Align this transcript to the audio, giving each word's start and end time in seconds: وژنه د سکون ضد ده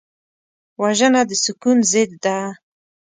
وژنه 0.81 1.21
د 1.29 1.31
سکون 1.43 1.77
ضد 1.91 2.11
ده 2.23 2.37